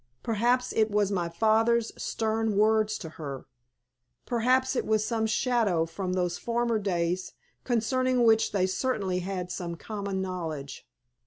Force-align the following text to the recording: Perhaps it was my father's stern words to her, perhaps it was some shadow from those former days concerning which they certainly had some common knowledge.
Perhaps 0.23 0.73
it 0.73 0.89
was 0.89 1.11
my 1.11 1.29
father's 1.29 1.91
stern 1.95 2.57
words 2.57 2.97
to 2.97 3.07
her, 3.07 3.45
perhaps 4.25 4.75
it 4.75 4.87
was 4.87 5.05
some 5.05 5.27
shadow 5.27 5.85
from 5.85 6.13
those 6.13 6.39
former 6.39 6.79
days 6.79 7.33
concerning 7.65 8.23
which 8.23 8.51
they 8.51 8.65
certainly 8.65 9.19
had 9.19 9.51
some 9.51 9.75
common 9.75 10.19
knowledge. 10.19 10.87